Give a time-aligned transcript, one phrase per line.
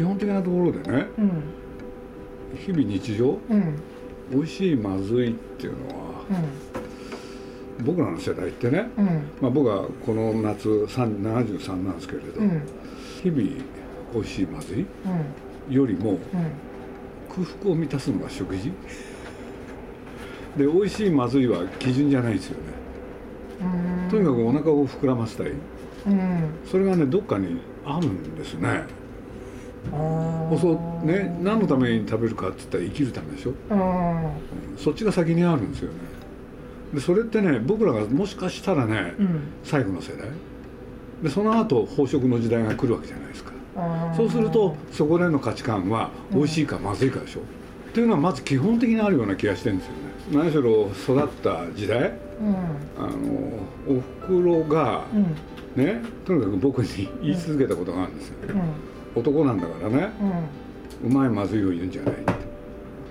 [0.00, 1.42] 基本的なところでねうん
[2.56, 3.82] 日々日常うん
[4.30, 6.24] 美味しいまずいっていうのは
[7.84, 9.06] 僕らの世代ってね、うん
[9.42, 12.62] まあ、僕はこの夏73なんですけれど、うん
[13.22, 13.42] 日々
[14.14, 14.86] 美味しいまずい
[15.68, 16.18] うんよりもうん
[17.28, 18.72] 空腹を満たすのが食事。
[20.56, 22.72] で美味しいまずいは基準じゃないですよね。
[24.10, 25.52] とにかくお腹を膨らませたい。
[26.06, 28.84] うんそれがねどっかにあるんですね。
[29.90, 33.52] そうね何のために食べるかって言ったら生きるためでしょ。
[33.70, 34.24] うん。
[34.24, 34.32] うん
[34.78, 35.98] そっちが先にあるんですよね。
[36.94, 39.40] でそれってね僕らがもしかしたらねうん。
[39.64, 40.28] 最後の世代。
[41.22, 43.52] でその後飽食の時代が来るわけじゃないですか。
[44.16, 49.98] そうするとそこでの価値観は美味しいかまずいかでしょ、っていうのはまず基本的にあるような気がしてるんですよね。
[50.32, 52.54] 何しろ育った時代うん。
[52.98, 55.36] あのおふくろがうん。
[55.76, 58.60] ねとにかく僕に言い続けたことがあるんですよ、うん
[59.14, 60.10] 男なんだからね。
[61.02, 61.10] うん。
[61.10, 62.32] うまいまずいを言うんじゃないって。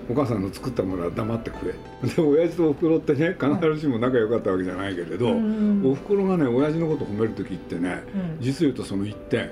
[0.08, 5.82] お母さんの作ったものは黙って食えで親父とおふくろってね必ずしも仲良かったわけじゃないけれど、うん。
[5.84, 8.36] おふくろがね親父のこと褒める時ってね、うん。
[8.40, 9.50] 実を言うとその一点。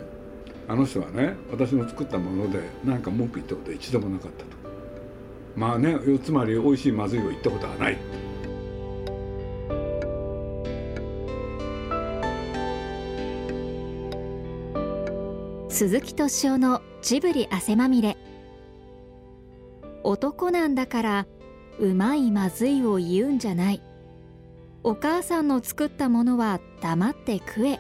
[0.67, 4.51] あの人はね私の作ったもので何か文句言ったことは一度もなかったと。
[5.57, 7.97] まあねつまり美味しいまずいを言ったことはない
[15.79, 18.17] 鈴木敏夫のジブリ汗まみれ。
[20.03, 21.27] 男なんだから
[21.79, 23.83] うまいまずいを言うんじゃない。
[24.83, 27.79] お母さんの作ったものは黙って食え。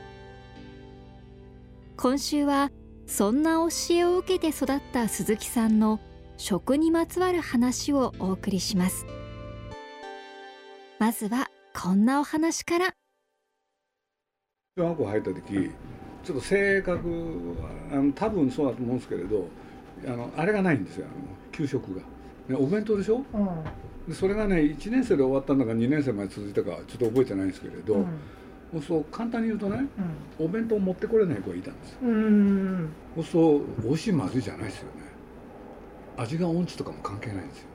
[1.96, 2.70] 今週は
[3.08, 5.98] そんな教えを受けて育った鈴木さんの
[6.36, 9.06] 食にまつわる話をお送りします。
[11.00, 12.94] まずはこんなお話から。
[14.76, 15.72] 小学校入った時
[16.24, 17.08] ちょっと性格
[17.60, 19.46] はあの多分そうだと思うんですけれど
[20.06, 22.00] あのあれがないんですよあの給食が、
[22.48, 23.24] ね、お弁当でしょ？
[23.34, 23.48] うん。
[24.08, 28.82] でそれがね1年生で終わったんだか2年生まで続いたかちょっと覚えてないんですけれど、うん。
[28.82, 29.86] そう簡単に言うとね
[30.38, 31.98] お弁当持ってこれない子がいたんですよ。
[32.02, 35.08] うんうんそうそう美味しいまずいじゃないですよね。
[36.16, 37.68] 味が音痴とかも関係ないんですよ。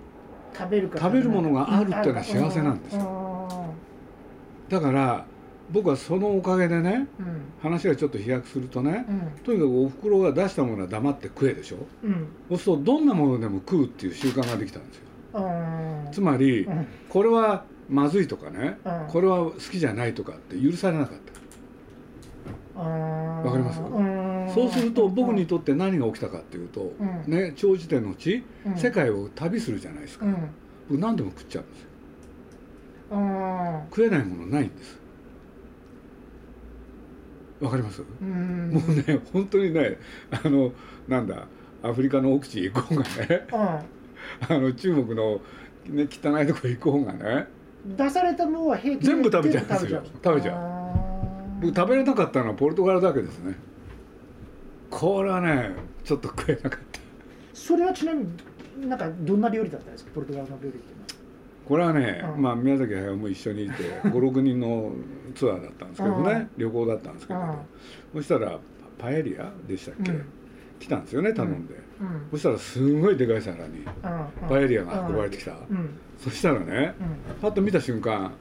[0.55, 3.01] 食べるか食べるものがあるっていうのは幸せなんですよ。
[3.01, 3.73] よ
[4.69, 5.25] だから
[5.71, 7.41] 僕はそのおかげでねうん。
[7.61, 9.43] 話がちょっと飛躍するとねうん。
[9.43, 11.77] とにかくおふくろが出したものは黙って食えでしょ？
[12.03, 12.27] うん。
[12.49, 15.03] そうするとどんなものでも食うっていう習慣ができたんですよ。
[15.35, 16.87] うんつまりうん。
[17.09, 19.07] これはまずいとかねうん。
[19.07, 21.17] これは好きじゃないとかって許されなかっ
[22.73, 22.79] た。
[22.79, 22.87] わ
[23.43, 24.53] わかります？
[24.53, 27.31] そうすると僕にとって何が起きたかっていうと、うん。
[27.31, 28.77] ね長時点の地、うん。
[28.77, 30.35] 世界を旅するじゃないですか、うん。
[30.89, 31.87] 僕何でも食っちゃうんですよ。
[33.11, 34.99] うん食えないものないんです
[37.63, 38.71] わかります、うん。
[38.71, 39.97] もうね本当にね
[40.31, 40.71] あの
[41.07, 41.47] なんだ
[41.81, 43.47] アフリカの奥地行こうがね。
[43.49, 43.83] あ
[44.49, 45.41] の中国の、
[45.87, 47.19] ね、汚いとこ行こうがね。
[47.25, 47.47] うん
[47.97, 50.01] 出されたものは平気で全部食べちゃうんですよ。
[50.23, 50.55] 食べちゃう。
[50.55, 50.93] ゃ
[51.59, 53.55] 僕食べれなかったのはポルトガルだけですね。
[54.89, 55.71] これはね
[56.05, 56.99] ちょっと食えなかった。
[57.53, 58.23] それはちなみ
[58.77, 60.11] になんかどんな料理だったんですか？
[60.15, 61.07] ポルトガルの料理っていうのは
[61.65, 62.41] これはね、うん。
[62.41, 64.91] まあ宮崎駿も一緒にいて 56人の
[65.35, 67.39] ツアーだったんですけどね、旅行だったんですけど、
[68.13, 68.59] そしたら
[68.97, 70.25] パエリアでしたっけ、うん。
[70.79, 72.27] 来たんですよね頼んで、うん。
[72.31, 73.85] そしたらすんごいでかい皿に
[74.49, 75.53] パエリアが運ばれてきた、
[76.17, 77.41] そしたらねうん。
[77.41, 78.31] パッと見た瞬間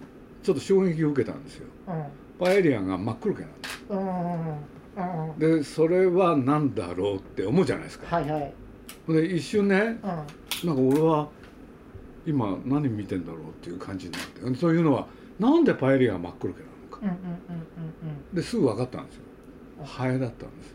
[0.42, 1.66] ちょっと衝撃を受けたんですよ。
[1.88, 2.04] うん。
[2.44, 3.52] パエリアが真っ黒けなん。
[5.38, 8.16] ですでそれは何だろうって思うじゃないですか。
[8.16, 8.52] はいはい。
[9.08, 9.76] で一瞬ね
[10.64, 10.68] うん。
[10.68, 11.28] なんか俺は
[12.26, 15.06] 今何見てんだろうっていう感じになってそういうのは
[15.38, 16.98] なんでパエリアが真っ黒けなのか。
[17.02, 17.18] うんうんうん
[18.30, 19.22] うんですぐ分かったんですよ。
[19.84, 20.74] ハエだったんです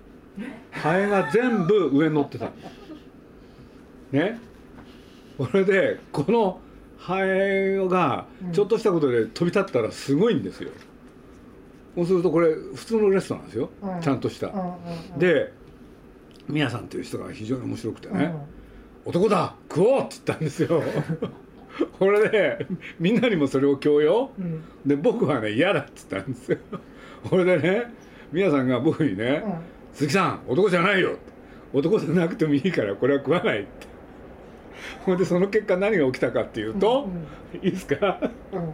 [0.72, 2.52] ハエが全部上に乗ってた。
[4.12, 4.40] ね？
[5.38, 6.60] これでこの
[6.98, 10.72] ハエがちょっとしたことで飛び立ったらすごいんですよ、
[11.96, 14.02] そうするとこれ普通のレストランですよ、うん。
[14.02, 14.66] ちゃんとした、うんうん
[15.14, 15.20] うん。
[15.20, 15.54] で
[16.48, 18.57] 宮さんという人が非常に面白くてね、うん
[19.08, 20.84] 男だ食おうって言ったんですよ。
[22.00, 22.66] これで
[23.00, 24.32] みんなにもそれを強要？
[24.38, 24.64] うん。
[24.86, 26.58] で僕はね嫌だって言ったんですよ。
[27.30, 27.94] これでね
[28.32, 29.54] 宮さんが僕にねうん
[29.94, 31.18] 「鈴木さん男じゃないよ」
[31.74, 33.70] 男じゃなくてもいいからこれは食わないって。
[35.06, 37.08] ほんでその結果何が起きたかっていうと、
[37.62, 38.20] いいですか？
[38.54, 38.74] うん。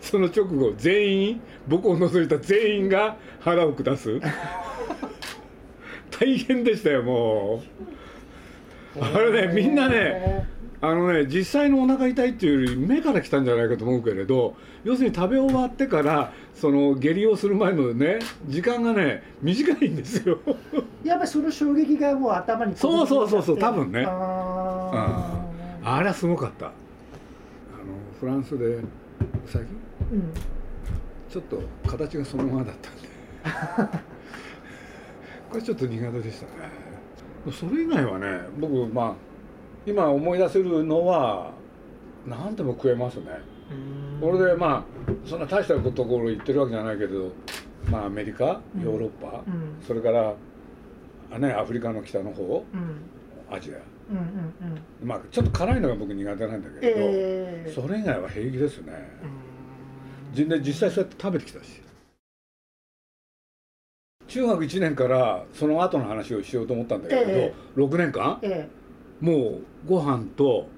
[0.00, 4.20] その直後全員僕を除いた全員が腹を下す。
[6.18, 7.92] 大変でしたよもう
[9.00, 10.46] あれねみんなね
[10.80, 20.38] あのね実際のお腹痛いっていうより目から来たんじゃないかと思うけれど要するに食べ終わってからその下痢をする前のね時間がね短いんですよ。
[21.04, 24.04] やっぱりその衝撃がもう頭にそうそうそうそう多分ね。
[24.06, 25.44] あ
[25.84, 26.66] あれはすごかった。
[26.66, 26.74] あの
[28.20, 28.82] フランスでう
[29.46, 29.68] さぎー
[30.12, 30.32] うん。
[31.30, 33.98] ちょっと形がそのままだったんで。
[35.50, 36.91] これちょっと苦手でしたね
[37.50, 39.14] それ以外はね僕まあ
[39.84, 41.50] 今思い出せるのは
[42.26, 43.26] 何でも食えますね。
[44.20, 47.32] これでまあそんな大したところ行ってるわけじゃないけど
[47.90, 49.82] まあアメリカヨーロッパ、うん。
[49.84, 50.34] それから
[51.32, 53.54] あねアフリカの北の方うん。
[53.54, 53.78] アジア。
[54.10, 54.24] うんうん
[55.02, 55.08] うん。
[55.08, 57.72] まあちょっと辛いのが僕苦手なんだけれど、ええ。
[57.74, 58.92] それ以外は平気ですね。
[59.22, 60.48] うん。
[60.48, 61.81] 実実際そうやって食べてきたし
[64.32, 68.38] 中学1年からその後の話をしようと思ったんだけれど、え6年間？
[68.40, 68.66] え
[69.20, 70.68] もうご飯と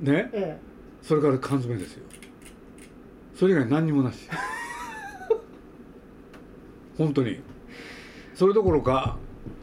[0.00, 0.58] ねええ。
[1.00, 2.02] それから缶詰ですよ。
[3.36, 4.28] それ以外何にもなし。
[6.98, 7.38] 本当に。
[8.34, 9.16] それどころか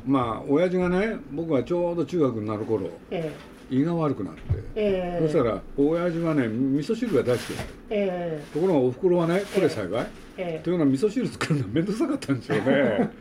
[0.06, 3.34] まあ親父がね僕はちょうど中学になる頃え
[3.70, 4.40] 胃が悪くなって、
[4.76, 5.20] ええ。
[5.22, 7.74] えそしたら親父はね味噌汁が大好きだった。
[7.90, 10.64] えところがおふくろはねこれ幸い、ええ。
[10.64, 13.12] というのは味噌汁作るの面倒くさかったんですよね。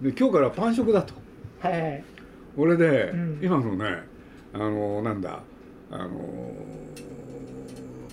[0.00, 1.14] で今日からパン食だと。
[1.64, 2.04] えはい。
[2.56, 3.40] 俺で、うん。
[3.42, 4.02] 今のね
[4.52, 5.40] あのなんだ
[5.90, 6.52] あの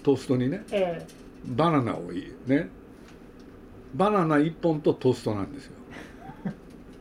[0.04, 1.06] トーストにねえ
[1.46, 2.70] バナナをいね
[3.94, 5.74] バナナ1本とトーストなんですよ。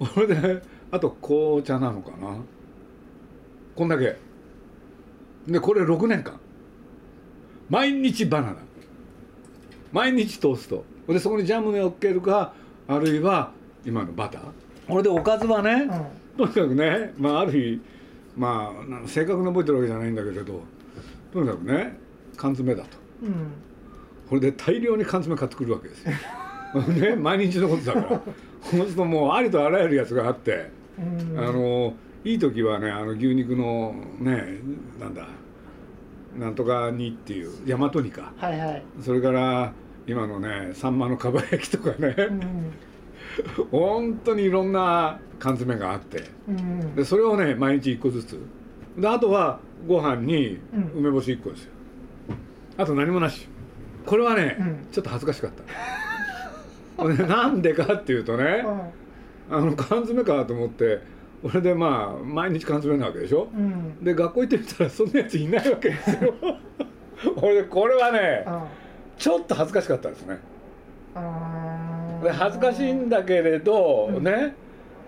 [0.15, 2.39] それであと紅茶なのかな。
[3.77, 4.17] こんだけ。
[5.47, 6.39] でこれ6年間。
[7.69, 8.57] 毎日バナナ。
[9.93, 10.85] 毎日トースト
[11.15, 12.53] でそこにジャムを乗っけるか
[12.87, 13.53] あるいは
[13.85, 14.43] 今のバター。
[14.89, 15.75] これでおかずはね、え
[16.41, 16.49] うん。
[16.53, 17.81] とにかくね、まあ、ある日、
[18.37, 18.73] ま
[19.05, 20.63] あ、正確に覚えてるわけじゃないんだけれど
[21.33, 21.99] とにかくね
[22.37, 22.89] 缶詰だと。
[23.23, 23.53] うん。
[24.29, 26.13] これで大量に缶詰買ってくるわけですよ。
[26.89, 28.21] ね、毎日のことだから。
[28.63, 31.39] そうするともうありとあらゆるやつがあって、うん。
[31.39, 31.95] あの
[32.25, 34.59] いい時はねあの牛肉のね
[35.01, 35.27] なんだ
[36.39, 38.33] なんとか煮っていう大和煮か。
[38.37, 38.83] はいはい。
[39.01, 39.73] それから
[40.09, 42.73] 今のねサンマのかば焼きとかね、うん。
[43.71, 46.25] 本当にいろんな缶詰があって。
[46.49, 46.95] うん。
[46.97, 48.41] でそれをね毎日1個ずつ。
[48.97, 50.93] であとはご飯にうん。
[50.97, 51.71] 梅干し1個ですよ。
[52.79, 53.47] あと何もなし。
[54.07, 54.87] これはね、うん。
[54.91, 55.51] ちょっと恥ずかしかっ
[56.97, 57.09] た。
[57.09, 58.65] でなんでかっていうとね
[59.51, 60.99] あの缶詰かと思って
[61.45, 63.49] 俺でまあ毎日缶詰なわけでしょ？
[63.55, 64.03] うん。
[64.03, 66.35] で学校行ってみたらそんなやついないわけですよ。
[67.37, 68.67] 俺でこれはねあ
[69.19, 70.39] ちょっと恥ずかしかったですね。
[71.15, 74.25] あで恥ずかしいんだけれど、うん。
[74.25, 74.55] ね。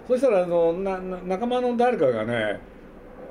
[0.09, 2.59] そしたらあのなな仲間の誰かがね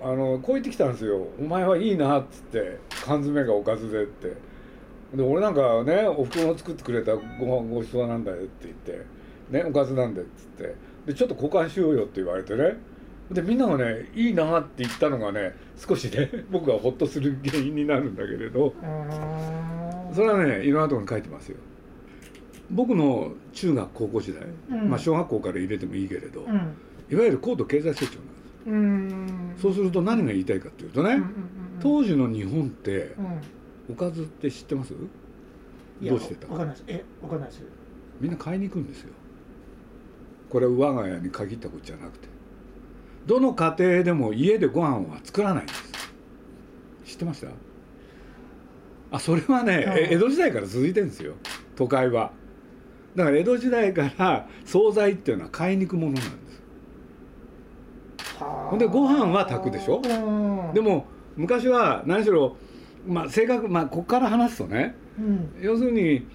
[0.01, 4.33] あのこう言ってきたんですよ「お前はいいな」っつって「缶詰がおかずで」って。
[5.13, 9.05] で俺なんかねおふくろの作ってくれたご飯ごちそうなんだよって言って
[9.49, 10.75] 「ねおかずなんで」っつって。
[11.05, 12.77] でちょっと交換しようよって言われてね
[13.31, 18.73] でみんながね「いいな」って言ったのがね少しね 僕がホッとする原因になるんだけれど。
[18.81, 21.57] あそれはねいろんなところに書いてますよ。
[22.71, 24.89] 僕の中学高校時代、うん。
[24.89, 26.55] まあ小学校から入れてもいいけれど、うん。
[27.11, 29.53] いわゆる高度経済成長なんですうん。
[29.61, 31.31] そうすると何が言いたいかっていうとね、うんうんうん
[31.81, 33.93] 当時の日本ってうん。
[33.93, 34.93] おかずって知ってます？
[36.01, 36.47] どうしてた？
[36.47, 36.85] わかんないです。
[36.87, 37.63] えわかんないです。
[38.19, 39.13] みんな買いに行くんですよ。
[40.49, 42.27] これは我が家に限ったことじゃなくて
[43.29, 45.83] どの家庭でも家でご飯は作らないんです。
[47.05, 47.49] 知ってました？
[49.11, 49.97] あそれはね、うん。
[49.97, 51.35] え江戸時代から続いてるんですよ。
[51.75, 52.31] 都会は。
[53.15, 56.29] だから江戸時代から惣菜っていうのは買いに行くものなんで
[58.27, 58.39] す。
[58.39, 58.69] はあ。
[58.71, 60.01] ほんでご飯は炊くでしょ？
[60.03, 60.73] うん。
[60.73, 61.05] でも
[61.37, 62.57] 昔は何しろ
[63.07, 65.53] まあ正確まあここから話すとねうん。
[65.61, 66.25] 要するに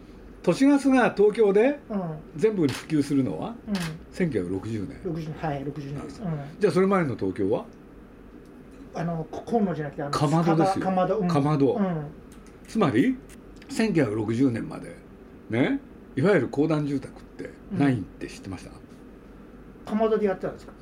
[0.45, 2.03] 都市ガスが東京でうん。
[2.37, 3.73] 全部に普及するのはう
[4.15, 5.13] 1960年。
[5.13, 6.05] ん60はい60年。
[6.05, 6.31] ですうん。
[6.61, 7.65] じゃあそれ前の東京は？
[8.95, 10.85] あのこコンロじゃなくてあのかまどですよ。
[10.85, 11.19] かまど。
[11.19, 11.29] うん。
[11.29, 11.73] かまど。
[11.75, 12.07] うん。
[12.69, 13.17] つまり
[13.71, 14.95] 1960年まで
[15.51, 15.81] ね
[16.15, 18.71] いわゆる公団住宅ってないって知ってました、
[19.91, 20.73] かまどでやってたんですか？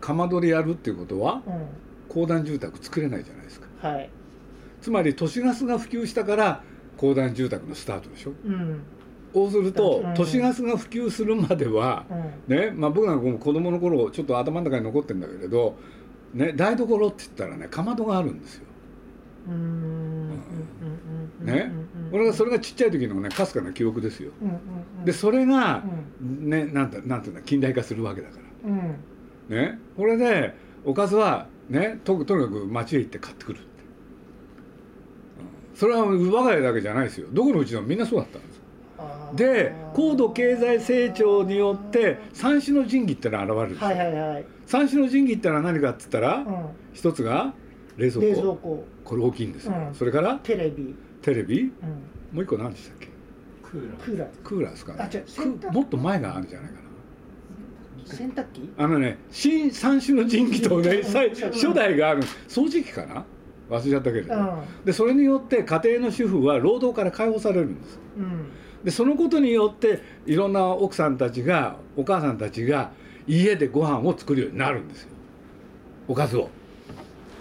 [0.00, 1.66] かまどでやるっていうことはうん。
[2.08, 3.66] 公団住宅作れないじゃないですか。
[3.88, 4.08] はい。
[4.80, 6.62] つまり都市ガスが普及したから
[6.96, 8.32] 公団住宅のスタートでしょ。
[8.46, 8.80] うん。
[9.32, 12.04] そうするとうん都市ガスが普及するまでは
[12.48, 12.56] うん。
[12.56, 15.76] ねまあ、僕なんかも子供の頃ちょっと頭の中に残ってるんだけれど、
[16.32, 18.64] ね、台所って言ったらねかまどがあるんですよ。
[21.40, 21.72] ね。
[22.10, 24.30] これがそれがちっちゃい時のねかすかな記憶ですよ。
[25.04, 25.82] でそれが
[26.20, 26.48] う、ん。
[26.48, 28.94] ね、なんてなんていうんだ近代化するわけだかうん。
[29.50, 29.62] ら。
[29.62, 33.60] ね、これでおかずは、ね、ととにかく町へ行って買ってくる
[35.74, 37.28] それは我が家だけじゃないですよ。
[37.32, 38.54] どこのうちでもみんなそうだったんです。
[39.34, 47.52] で高度経済成長によって三種の神器ってのが現れるんですよ、はいはいはい、三種の神器ってのは何かっつったら、うん、一つが
[47.96, 48.26] 冷蔵庫。
[48.26, 48.84] 冷蔵庫。
[49.04, 49.94] これ大きいんですよ、うん。
[49.94, 51.62] それからテレビ、テレビ。
[51.62, 53.08] うん、もう一個何でしたっけ？
[53.62, 54.04] クーラー。
[54.04, 54.28] クーラー。
[54.44, 54.98] クーラーですかね。
[55.00, 55.22] あ違う。
[55.24, 56.76] く洗濯もっと前があるんじゃないか
[58.06, 58.58] 洗濯機？
[58.76, 63.24] なあのね新三種の神器とね初代がある掃除機かな？
[63.70, 64.84] 忘れちゃったけれど、うん。
[64.84, 67.98] でそれによって家庭の主婦は労働から解放されるんです。
[68.16, 68.46] うん。
[68.84, 72.90] でそのことによっていろんな奥さんたちがお母さんたちが
[73.26, 75.08] 家でご飯を作るようになるんですよ。
[76.06, 76.50] おかずを。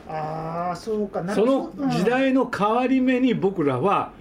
[0.07, 1.21] ああそうか。
[1.21, 4.11] なるその時代の変わり目に僕らは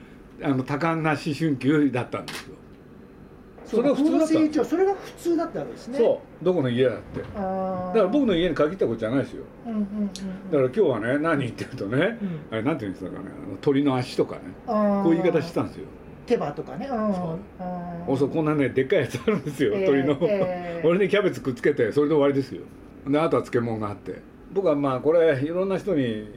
[0.43, 2.57] あの多感な思春期だったんですよ
[3.73, 5.99] そそれは普通だったそれが普通だったわけですね。
[5.99, 6.45] そう。
[6.45, 7.21] どこの家だって。
[7.21, 9.45] だから僕の家に限ったことじゃないですよ。
[9.67, 12.41] うんうんうんだから今日はね何って言うとねうん。
[12.51, 13.29] あれなんて言うんですかね
[13.63, 15.87] 鳥の足とかねこういう言い方してたんですよ。
[16.27, 16.87] 手羽とかね。
[16.87, 17.15] うん。
[17.15, 17.39] そ
[18.13, 18.19] う。
[18.19, 20.87] そうこんなねでっかいやつあるんですよ、えー鳥の、えー。
[20.87, 22.61] 俺にキャベツくっつけてそれで終わりですよ。
[23.09, 24.21] であとは漬物があって。
[24.53, 26.29] 僕はまあこれいろんな人に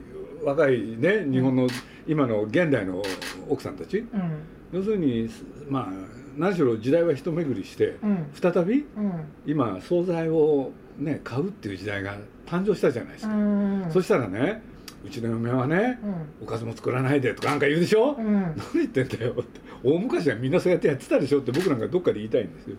[0.44, 1.68] 若いね日本の
[2.08, 3.02] 今の現代の
[3.50, 3.98] 奥さんたち。
[3.98, 4.32] うん。
[4.72, 5.30] 要するに
[5.68, 8.28] まあ何しろ時代は一巡りしてうん。
[8.34, 9.26] 再びうん。
[9.46, 13.90] 今惣菜をね買うっていう時代が誕生したじゃないですか、うん。
[13.92, 14.62] そしたらね
[15.06, 16.44] うちの嫁はねうん。
[16.44, 18.34] おかずも作らないでとかなんか言うでしょ、うん。
[18.56, 19.60] 何言ってんだよって。
[19.84, 22.78] 大昔はみんなそうやってやってたでしょって僕なんかどっかで言いたいんですよ。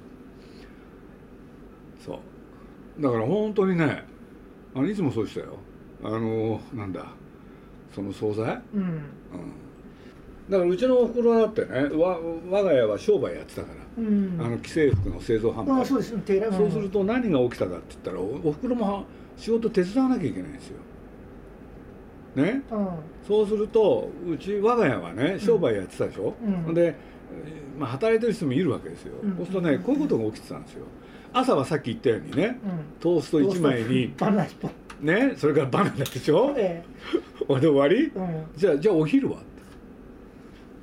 [2.04, 2.20] そ
[2.98, 3.02] う。
[3.02, 4.04] だから本当にね
[4.74, 5.58] あのいつもそうでしたよ。
[6.02, 7.06] あのなんだ
[7.94, 8.82] その惣菜、うん。
[8.82, 9.02] うん、
[10.48, 12.18] だからうちのおふくろだってねわ
[12.50, 14.36] 我が家は商売やってたから、うん。
[14.40, 15.80] あの既製服の製造販売。
[15.82, 16.16] あそうです。
[16.18, 19.04] 手洗そうすると何が起きたかって言ったらおおふくろも
[19.36, 20.76] 仕事手伝わなきゃいけないんですよ。
[22.36, 22.62] ね？
[22.70, 22.88] うん。
[23.26, 26.34] そうするとうち我が家はね商売やってたでしょ、
[26.68, 26.74] うん。
[26.74, 26.94] で、
[27.78, 29.36] まあ、働いてる人もいるわけですよ、うん。
[29.38, 30.84] そうするとねこういうことが起きてたんですよ。
[31.32, 32.80] 朝はさっき言ったようにねうん。
[33.00, 34.70] トースト1枚にバナナ一本。
[35.00, 35.34] ね？
[35.36, 36.54] それからバナナでしょ？
[36.56, 36.84] え
[37.48, 38.12] これ で終わり？
[38.56, 39.38] じゃあじゃあお昼は？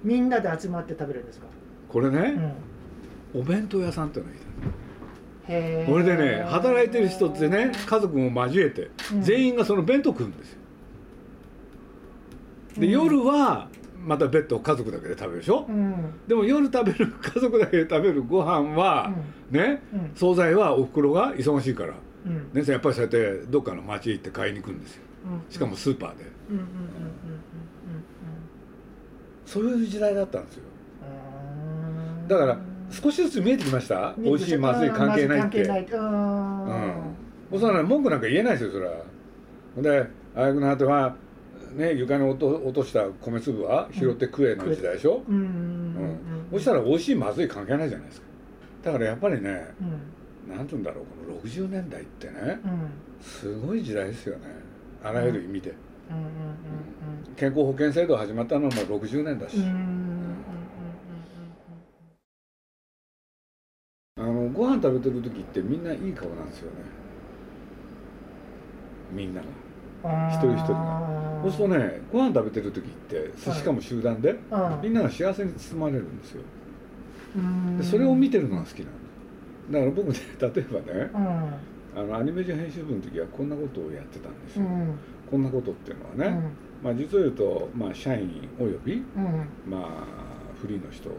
[0.04, 1.48] みんなで集まって食べるんですか？
[1.90, 2.20] これね、
[3.34, 3.42] うん。
[3.42, 4.42] お弁当屋さんってのがいた
[5.92, 9.22] これでね働いてる人ってね家族も交えてうん。
[9.22, 10.58] 全員がその弁当食うんですよ。
[12.78, 12.92] で、うん。
[12.92, 13.70] 夜は
[14.06, 16.14] また別途家族だけで食べるでしょ、うん。
[16.28, 19.14] でも夜食べる家族だけで食べるご飯は、
[19.52, 20.12] ねうん。
[20.16, 21.94] 惣菜はおふくろが忙しいから。
[22.26, 22.50] うん。
[22.54, 25.04] ねやっぱりそうやってどっかの町行って買いに行くんですよ。
[25.48, 25.52] うん。
[25.52, 26.24] しかもスーパーで。
[26.50, 26.70] うんうんうんうん
[29.46, 30.64] そういう時代だったんですよ。
[32.28, 32.58] だから
[32.90, 34.14] 少しずつ見えてきました？
[34.18, 35.64] 美味しいまずい関係ないって。
[35.64, 36.66] うん。
[37.52, 37.60] うん。
[37.60, 38.94] そらね文句なんか言えないですよそれは。
[39.78, 41.16] であやくの果ては
[41.76, 45.36] ね床に落と落とした米粒は拾って食えの時代でしょ、うん。
[45.36, 45.44] うん。
[45.44, 46.18] うん
[46.52, 48.28] そしたら美味しいまずい関係ないじゃないですか。
[48.84, 49.68] だからやっぱりね
[50.48, 50.56] うん。
[50.56, 52.60] なんて言うんだろうこの60年代ってね。
[52.64, 52.90] うん。
[53.22, 54.46] すごい時代ですよね。
[55.04, 55.74] あらゆる意味で、
[57.36, 59.58] 健康保険制度始まったのも60年だし、
[64.18, 66.78] あのご飯食べてる時ってみんないい顔なんですよね。
[69.12, 69.48] みんなが。
[70.30, 71.42] 一人一人が。
[71.44, 74.36] そうするとねご飯食べてる時ってしかも集団で、
[74.82, 76.42] みんなが幸せに包まれるんですよ。
[77.36, 77.78] うん。
[77.78, 78.88] でそれを見てるのが好きなん
[79.72, 82.00] だだから僕ね例えばねうん。
[82.02, 84.98] あのアニメーション編集部の時はこんなことをやってたんですよ、うん
[85.34, 86.52] こんなことっていうのはうね、ん。
[86.84, 89.48] まあ、実を言うと、まあ、社員および、うん。
[89.68, 89.82] まあ、
[90.62, 91.10] フリーの人。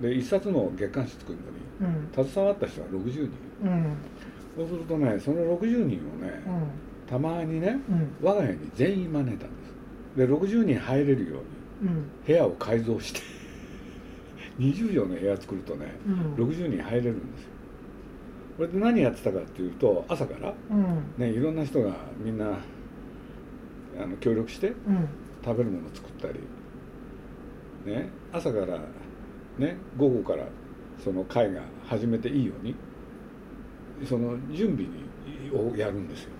[0.00, 1.38] で一冊の月刊誌作る
[1.82, 2.24] のにうん。
[2.24, 3.30] 携わった人は60人。
[3.64, 3.96] うん。
[4.56, 6.42] そうするとねその60人をね、
[7.06, 8.08] たまにねうん。
[8.22, 10.16] 我が家に全員招いたんです。
[10.16, 11.40] で60人入れるよ
[11.82, 12.04] うにうん。
[12.26, 13.20] 部屋を改造して
[14.58, 16.10] 20畳の部屋作るとねう
[16.42, 16.46] ん。
[16.46, 17.48] 60人入れるんですよ
[18.60, 21.14] これで何やってたかっていうと朝からうん。
[21.16, 22.58] ねいろんな人がみんな
[23.98, 25.08] あの協力してうん。
[25.42, 26.40] 食べるものを作ったり
[27.86, 28.78] ね朝から
[29.56, 30.44] ね午後から
[31.02, 32.74] その会が始めていいように
[34.06, 36.30] その準備にをやるんですよ。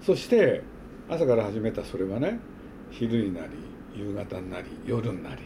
[0.00, 0.62] そして
[1.10, 2.40] 朝から始めたそれはね
[2.90, 3.48] 昼になり
[3.94, 5.42] 夕方になり夜になり。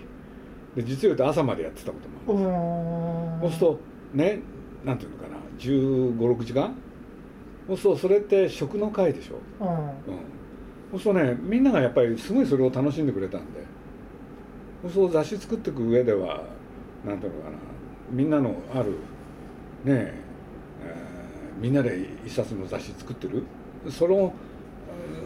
[0.77, 2.39] で実を言うと朝までやってたことも
[3.41, 3.81] あるおそうすると
[4.15, 4.41] ね
[4.85, 6.75] なんていうのかな1 5 6時間？
[7.69, 9.69] そうするとそれって食の会でしょ、うん。
[9.69, 9.77] うん、
[10.93, 13.67] そうするとねみんながやっぱりすごいそれを楽しんでくれたんで。
[14.93, 16.45] そう雑誌作っていく上では
[17.05, 17.57] なんていうのかな。
[18.11, 18.97] みんなのあるね
[19.87, 23.43] えーみんなで一冊の雑誌作ってる。
[23.91, 24.33] その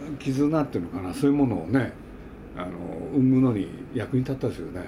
[0.08, 1.12] うん絆っていうのかな。
[1.12, 1.92] そういうものをね
[2.56, 2.70] あの
[3.12, 4.82] 生むのに役に立ったですよね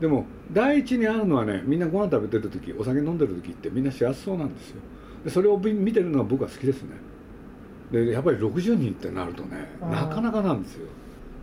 [0.00, 4.76] でも第一にあるのはねみんなご飯食べてる時お酒飲んでる時ってみんな幸せそうなんですよ。
[5.24, 6.90] でそれを見てるのが僕は好きですね。
[7.90, 10.86] でやっぱり60人ってなるとねなかなかなんですよ。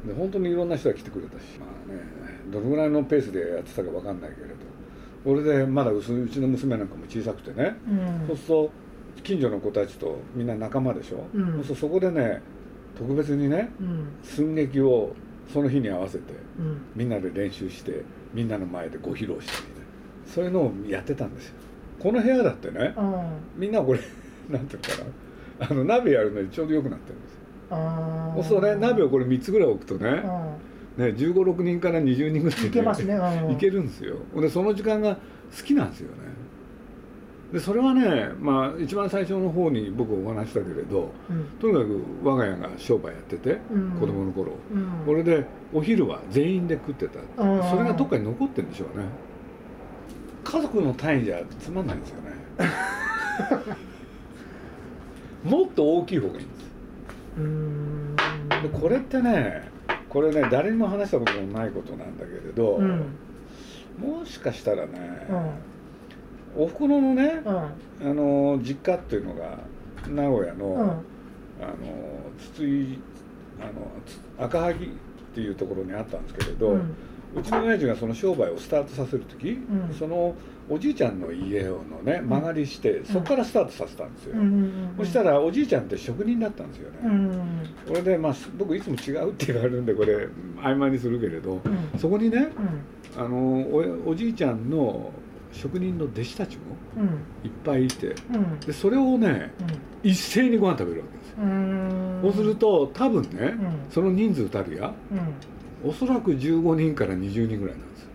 [0.06, 2.02] で本当にいろんな人が来てくれたしまあね
[2.52, 4.54] どのぐらいのペースでやってたか分かんないけれど。
[5.26, 8.28] 俺でまだうちうちの娘なんかも小さくてね、うん。
[8.28, 8.72] そうすると
[9.24, 11.54] 近所の子たちとみんな仲間でしょ、うん。
[11.54, 12.42] そうするとそこでね
[12.98, 14.08] 特別にねうん。
[14.22, 15.16] 寸劇を
[15.54, 16.82] その日に合わせてうん。
[16.94, 18.04] みんなで練習して
[18.34, 19.74] みんなの前でご披露したりね
[20.26, 21.56] そういうのをやってたんですよ。
[22.00, 23.26] この部屋だってねうん。
[23.56, 24.00] みんなこれ
[24.50, 25.12] なんていうのか
[25.60, 25.68] な。
[25.70, 27.40] あの鍋やるのにちょうどよくなってるんですよ。
[27.70, 30.10] あそうするとね鍋をこれ3つぐらい置くとね
[30.98, 33.52] うね1 5 6人から20人ぐらい、んいけますねうん。
[33.52, 34.18] いけるんですよ。
[34.36, 36.16] でその時間が好きなんですよね
[37.54, 41.46] でそれはねまあ一番最初の方に僕お話ししたけれどうん。
[41.60, 43.92] とにかく我が家が商売やってて、うん。
[43.92, 44.54] 子供の頃。
[44.74, 45.06] うん。
[45.06, 47.20] これでお昼は全員で食ってた。
[47.20, 49.06] うんそれがどっかに残ってるんでしょうね。
[50.44, 52.32] 家族の単位じゃつまんないんですよね。
[55.52, 56.72] もっと大きい方がいいんです。
[57.38, 58.16] うん。
[58.64, 59.70] でこれってね
[60.10, 63.04] これね誰にも話したことのないことなんだけれど、うん。
[64.00, 65.73] もしかしたらね、うん
[66.56, 67.56] おふくろのね、うん。
[67.56, 69.58] あの実家っていうのが
[70.08, 70.80] 名古屋の、うん。
[70.80, 71.76] あの
[72.38, 73.00] 筒井
[73.60, 73.72] あの
[74.06, 74.90] つ赤萩っ
[75.34, 76.96] ていうところにあったんですけれど、ううん
[77.42, 79.96] ちの親父がその商売をスタートさせる時、ん。
[79.98, 80.36] その
[80.70, 87.70] おじいちゃんの家をのね間借りして、そこからスタートさせたんですよ、うんそしたらおじいちゃんって職人だったんですよね、うん。
[87.88, 90.28] これでまあ僕いつも違うって言われるんでこれ
[90.62, 92.00] 曖昧にするけれど、うん。
[92.00, 92.50] そこにね
[93.18, 93.24] うん。
[93.24, 93.38] あの
[94.08, 95.12] おおじいちゃんの
[95.54, 96.64] 職人の弟子たちも
[96.98, 97.06] うん。
[97.48, 98.60] いっぱいいてうん。
[98.60, 99.54] でそれをね
[100.04, 102.20] 一斉にご飯食べるわけですよ、うん。
[102.24, 103.58] そうすると多分ね、うん。
[103.90, 104.94] その人数たるや
[105.84, 105.90] うん。
[105.90, 108.10] おそらく15人から20人ぐらいなんですよ。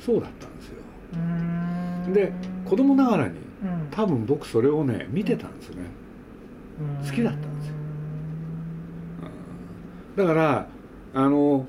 [0.00, 0.74] そうだったんですよ。
[1.14, 1.16] う
[2.10, 2.12] ん。
[2.14, 2.32] で
[2.64, 3.88] 子供ながらにうん。
[3.90, 5.82] 多分僕それをね見てたんですよね、
[7.04, 7.74] 好きだったんですよ。
[10.16, 10.66] だから
[11.14, 11.66] あの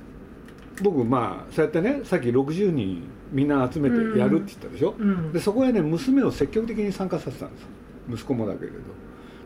[0.82, 5.32] 僕まあそうやってねさっき60人みんな集めてやるって言ったでしょ、うん。
[5.32, 7.68] でそこへね娘を積極的に参加させたんです。
[8.12, 8.78] 息子もだけれど。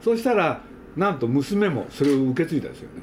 [0.01, 0.61] そうしたら
[0.95, 3.01] なんと娘もそれを受け継いだですよね。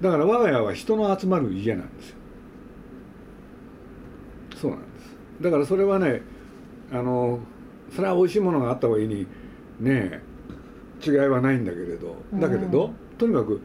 [0.00, 2.16] だから我が家は人の集まる家なんですよ。
[4.56, 5.16] そうなんです。
[5.40, 6.22] だからそれはね
[6.92, 7.40] あの
[7.94, 9.26] それは美味しいものがあった方がいいに
[9.80, 10.22] ね
[11.04, 12.16] 違いはないんだけれど。
[12.34, 13.60] だけれど、うんとにかく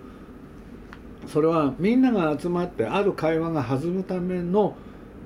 [1.27, 4.75] それはみんなが集まってある会話が弾むための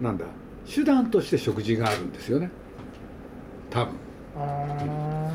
[0.01, 0.25] なんだ
[0.65, 2.49] 手段として食事があるんですよね。
[3.69, 3.93] 多分。
[4.38, 5.31] あ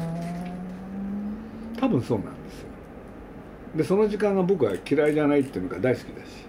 [1.79, 2.69] 多分そうなんですよ。
[3.77, 6.47] でその時間が僕は嫌いじゃないっていうのが大好きだし。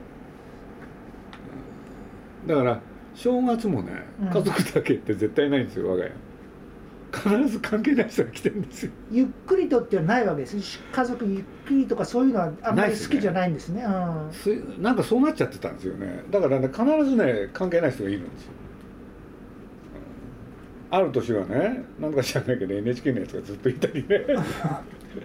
[2.44, 2.80] うんだから
[3.16, 4.28] 正月もねうん。
[4.30, 6.12] 家族だけって絶対ないんですよ我が家
[7.16, 8.92] 必ず関係ない人が来てるんですよ。
[9.12, 10.80] ーゆっくりとってはないわけです。
[10.92, 13.84] 家族ゆっくりとかそういうのはあんまり好きじゃないんですね。
[13.84, 13.88] う
[14.30, 14.34] ん。
[14.34, 14.50] す
[14.80, 16.24] なんかそうなっちゃってたんですよね。
[16.30, 18.52] だからね必ずね関係ない人がいるんですよ、
[20.92, 20.98] うん。
[20.98, 24.22] ある年はねなんとか知らないけど NHK のやつがずっといたりね。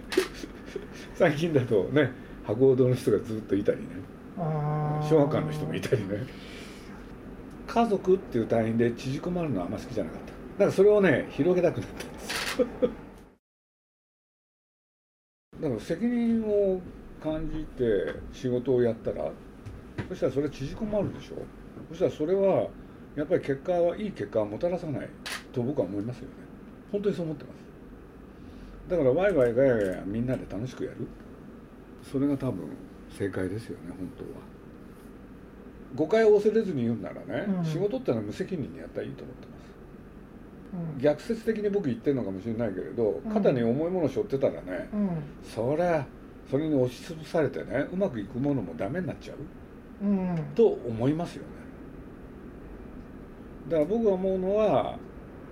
[1.15, 2.11] 最近だとね
[2.45, 3.85] 博報堂の人がずっといたりね。
[4.37, 6.25] 小学館の人もいたりね。
[7.67, 10.30] 家族っていう単位で縮こまるのはあんま好きじゃなかった
[10.61, 12.67] だからそれをね広げたくなったんですよ。
[15.59, 16.79] だから責任を
[17.23, 19.31] 感じて仕事をやったら
[20.07, 21.37] そしたらそれ縮こまるでしょ。
[21.89, 22.67] そしたらそれは
[23.15, 25.09] やっぱり結果はいい結果はもたらさない
[25.51, 26.33] と僕は思いますよね。
[26.91, 28.91] 本当にそう思ってます。
[28.91, 31.07] だからワイワイガヤガヤみんなで楽しくやる。
[32.03, 32.69] それが多分
[33.09, 34.29] 正解ですよね本当は。
[35.95, 37.65] 誤解を恐れずに言うんならね、うん。
[37.65, 39.50] 仕事ってのは無責任にやったらいいと思って
[40.99, 43.31] 逆説的に僕言ってるのかもしれないけれどうん。
[43.31, 45.09] 肩に重いものを背負ってたらね、うん。
[45.43, 46.05] そりゃ
[46.49, 50.05] それに押しつぶされてねうまくいくものもダメになっちゃう？
[50.05, 50.35] うん。
[50.55, 51.49] と思いますよね。
[53.69, 54.97] だから僕が思うのは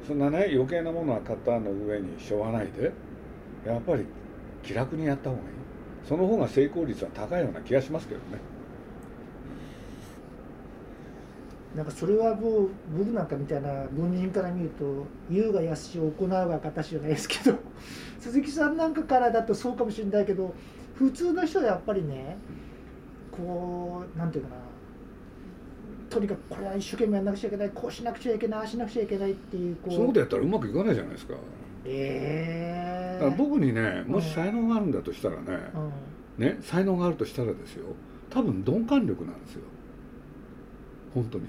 [0.07, 2.91] そんなね余計なものは肩の上に背負わないで
[3.65, 4.05] やっぱり
[4.63, 5.47] 気楽にやった方がいい。
[6.07, 8.39] その方が成功率は高いような気がしますけどね
[11.75, 17.57] なんかそれはもう僕なんかみたいな文人から見ると優が安しを行うが形じゃないですけど
[18.19, 20.53] 鈴木さんなんかからだとそうかもしれないけど
[20.95, 22.37] 普通の人はやっぱりね
[23.31, 24.55] こうなんていうかな
[26.09, 29.93] とにかくこれは一生懸命やんなくちゃいけないこうしなくちゃいけないああしなくちゃいけないっていうこう。
[29.93, 31.33] そのことやったらうまくいかないじゃないですか。
[31.33, 31.39] だ
[31.85, 35.43] ええから僕にねもし才能があるんだとしたらね
[36.37, 36.43] うん。
[36.43, 37.85] ね才能があるとしたらですよ
[38.29, 39.61] 多分鈍感力なんですよ
[41.13, 41.45] 本当に。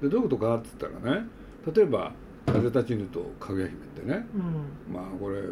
[0.00, 1.26] でどういうことかって言ったらね
[1.74, 2.12] 例えば
[2.46, 4.94] 「風立ちぬ」と「かぐや姫」ってねうん。
[4.94, 5.42] まあこれ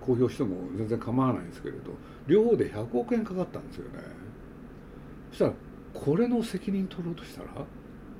[0.00, 1.92] 公表しても全然構わないんですけれど
[2.26, 3.98] 両方で100億円かかったんですよね。
[5.30, 5.52] そしたら
[5.94, 7.48] これの責任取ろうとしたら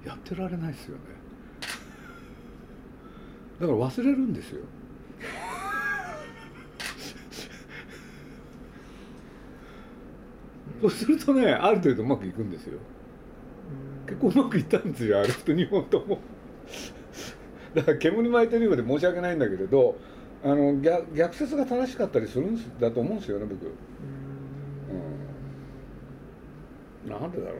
[0.04, 1.02] やってられないですよね。
[3.60, 4.64] だから忘れるんですよ。
[10.80, 12.78] そうするとねある程度うまくいくんですよ
[14.20, 16.18] 結構うまくいったんですよあれと2本とも。
[17.74, 19.96] だから煙巻いてるようで申し訳ないんだけれど
[20.42, 23.66] あの逆逆説が正しかったりするんだと思うんですよね僕。
[27.06, 27.10] うん。
[27.10, 27.56] なんでだろう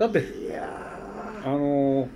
[0.00, 0.06] な。
[0.06, 0.98] だっていや
[1.44, 2.08] あの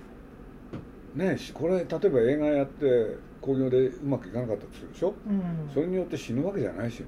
[1.15, 5.13] ねしこれ例えば映画やって興行でうまくいかなかったとするでしょ？
[5.27, 5.71] ーうん。
[5.73, 7.07] それによって死ぬわけじゃないしね。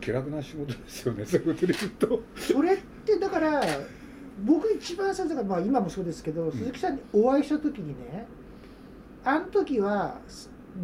[0.00, 2.22] 気楽な仕事ですよねそういうことで言うと。
[2.36, 3.60] それってだから
[4.40, 8.26] 僕一番最初から、まあ、今もそうですけど、鈴木さんにお会いした時にね
[9.24, 10.18] あの時は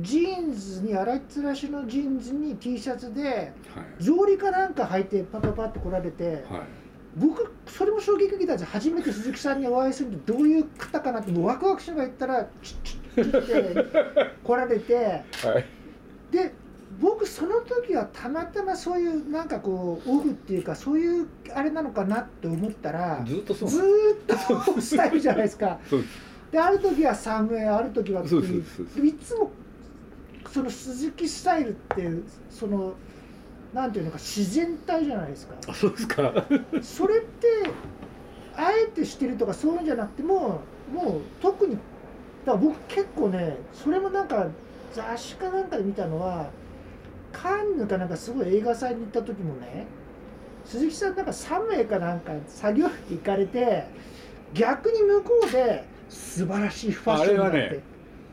[0.01, 3.53] ジーンズに洗いざらしのジーンズに T シャツではい。
[3.99, 6.61] 草履かなんか履いてパパパッと来られてはい。
[7.17, 14.95] 僕それも衝撃的だんです初めて鈴木さんにお会いするってどういう方かなってもうワクワクしながら言ったらチッチッチッって来られて
[15.43, 15.65] はい。
[16.31, 16.53] で
[17.01, 23.69] 僕その時はたまたまそういうなんかこうオフっていうかそういうあれなのかなって思ったらずっとそう。
[23.69, 25.79] ずーっとスタイルじゃないですか。
[25.89, 26.05] そう
[26.51, 29.51] である時はサムエある時はそうですそういつも
[30.51, 32.09] その鈴木スタイルって
[32.51, 32.95] その
[33.73, 35.55] なんていうのか自然体じゃないですか。
[35.69, 36.33] あそうですか。
[36.83, 37.47] それって
[38.57, 41.77] あえてしてるとかそういうんじゃなくてももう特に
[42.45, 44.49] だから僕結構ねそれもなんか
[44.95, 46.51] 雑誌かなんかで見たのは
[47.33, 49.87] カンヌかなんかすごい映画祭に行った時もね
[50.65, 53.87] 鈴木さんなんか3名かなんか作業着行かれて
[54.55, 57.83] 逆に向こうで素晴らしいファッションになって、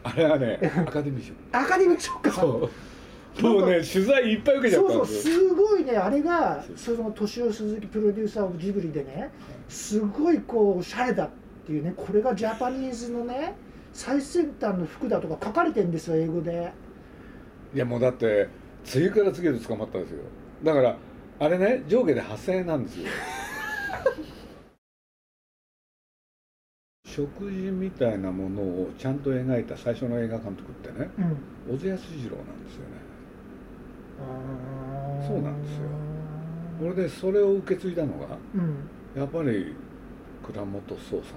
[0.03, 1.33] あれはねあれはねアカデミー賞。
[1.51, 2.31] アカデミー賞か。
[2.31, 2.69] そ
[3.41, 3.41] う。
[3.41, 5.97] もうね取材いっぱい受けちゃっそうそうすごいね。
[5.97, 9.29] あれがその敏夫鈴木プロデューサーオブジブリでね
[9.67, 11.29] すごいこうおしゃれだっ
[11.65, 13.55] ていうねこれがジャパニーズのね
[13.91, 16.71] 最先端の服だとか書かれてるんですよ英語で。
[17.73, 18.47] いやもうだって
[18.85, 20.19] 次から次へと捕まったんですよ。
[20.63, 20.95] だから
[21.39, 23.07] あれね上下で8000円なんですよ。
[27.03, 31.09] 食事みたいなものをちゃんと描いた最初の映画監督ってね
[31.67, 31.75] うん。
[31.75, 32.95] 小津安二郎なんですよね。
[35.27, 35.87] そうなんですよ。
[36.79, 39.19] これでそれを受け継いだのがうん。
[39.19, 39.73] やっぱり
[40.43, 41.33] 倉本壮さ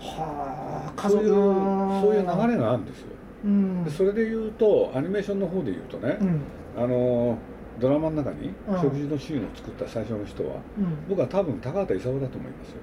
[0.00, 3.08] はあんそういうそういう流れがあるんですよ。
[3.44, 3.84] うん。
[3.84, 6.40] でそれで言うとアニメーションの方で言うとね、うん
[6.76, 7.38] あの
[7.80, 8.80] ドラマの中にうん。
[8.80, 11.08] 食事のシーンを作った最初の人は、うん。
[11.08, 12.76] 僕は多分高畑勲だと思いますよ。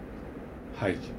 [0.75, 1.11] ハイジ。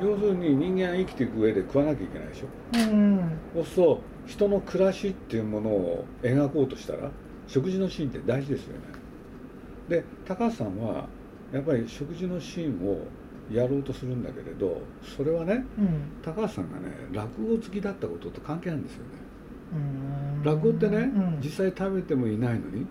[0.00, 2.46] 要するに人間は生きていく上で食わなきゃいけないでしょ。
[2.74, 7.10] うんそうすると人の暮らしっていうものを描こうとしたら
[7.46, 8.80] 食事のシーンって大事ですよね。
[9.88, 11.06] で高橋さんは
[11.52, 12.98] やっぱり食事のシーンを
[13.52, 14.80] やろうとするんだけれど
[15.16, 16.12] それはねうん。
[16.22, 19.10] 高橋さんがね落語好きだったことと関係あるんですよね。
[19.20, 19.25] うん
[20.44, 21.40] 落語ってね、うん。
[21.42, 22.86] 実際食べてもいないのに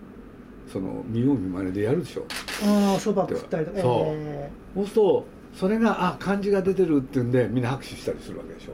[0.70, 2.26] その見よう見まねでやるでしょ。
[2.64, 3.80] ああそば食ったりとか。
[3.80, 3.92] そう。
[4.16, 8.72] えそうするとそれがあ漢字が出てるっていうんでみんな拍手したりするわけでしょ。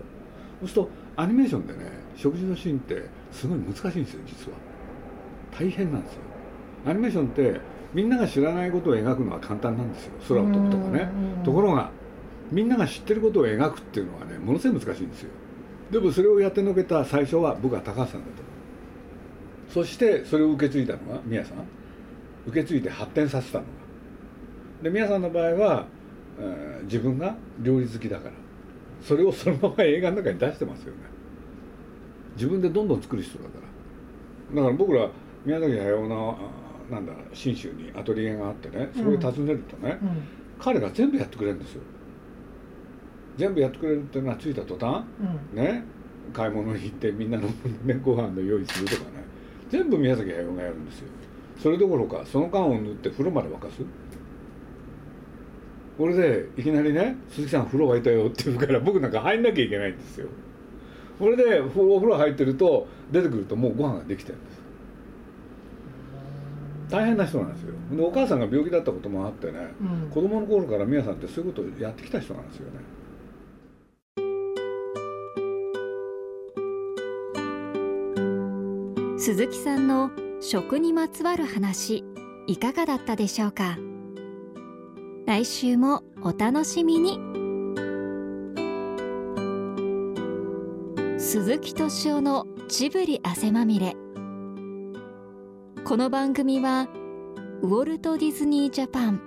[0.60, 1.80] そうするとアニメーションでね
[2.16, 4.58] 食事のシーンってすごい難しいんですよ実は。
[5.58, 6.20] 大変なんですよ。
[6.86, 7.60] アニメーションって
[7.94, 10.12] みんなが知らないことを描くのは簡単なんですよ。
[10.28, 11.08] 空を飛ぶとかね。
[11.38, 11.44] うん。
[11.44, 11.90] ところが
[12.50, 15.30] みんなが知ってることを描くっていうのはねものすごい難しいんですよ
[15.92, 18.42] でもそれをやってのけた最初は僕は高橋さんだと
[19.68, 21.58] そしてそれを受け継いだのが宮さん。
[22.46, 23.70] 受け継いで発展させたのが。
[24.82, 25.86] で宮さんの場合は、
[26.38, 28.32] えー自分が料理好きだから。
[29.00, 30.98] それをそのまま映画の中に出してますよね。
[32.34, 33.50] 自分でどんどん作る人だか
[34.50, 34.56] ら。
[34.56, 35.08] だから僕ら
[35.46, 36.36] 宮崎駿の
[36.90, 40.08] あなんだ信州にアトリエがあってねそこを訪ねるとね、うん。
[40.58, 41.82] 彼が全部やってくれるんですよ
[43.36, 45.04] 全部やってくれるっていうのは着いた途端
[45.54, 45.62] うん。
[45.62, 45.84] ね
[46.32, 47.48] 買い物に行ってみんなの、
[47.84, 49.24] ね、ご飯の用意するとかね
[49.70, 51.08] 全部宮崎駿がやるんですよ。
[51.62, 53.82] それどころかその間を縫って風呂まで沸かす。
[55.98, 60.28] これでいきなりね「鈴木さん風呂沸いたよ」って言うから僕なんか入んなきゃいけないんですよ。
[61.18, 64.62] これでお風呂入ってると出てくるともうご飯ができてるんです。
[66.90, 67.74] 大変な人なんですよ。
[67.96, 70.10] でお母さんが病気だったこともあってねうん。
[70.10, 72.72] 子供の頃から宮さんってそういうことをやってきた人なんですよね
[79.24, 82.02] 鈴木さんの食にまつわる話
[82.48, 83.78] いかがだったでしょうか？
[85.26, 87.20] 来週もお楽しみに。
[91.20, 93.94] 鈴木敏夫のジブリ汗まみれ。
[95.84, 96.88] この番組は
[97.62, 99.20] ウォルト・ディズニー・ジャパン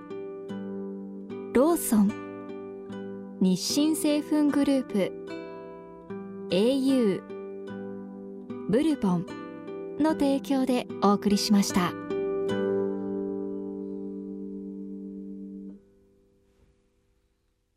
[1.53, 5.13] ローソン日清製粉グループ
[6.49, 7.21] au
[8.67, 9.44] ブルボン
[10.03, 12.04] の提供でお送りしました。